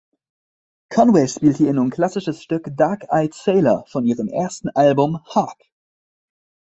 Conway 0.89 1.27
spielte 1.27 1.61
ihr 1.61 1.73
nun 1.73 1.91
klassisches 1.91 2.41
Stück 2.41 2.75
„Dark-Eyed 2.75 3.35
Sailor“ 3.35 3.85
von 3.85 4.03
ihrem 4.03 4.29
ersten 4.29 4.69
Album 4.69 5.23
„Hark!“. 5.27 5.59